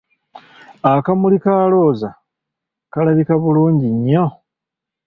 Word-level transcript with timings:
Akamuli 0.91 1.37
ka 1.43 1.55
Looza 1.71 2.09
kalabika 2.91 3.33
bulungi 3.43 3.87
nnyo! 3.95 4.25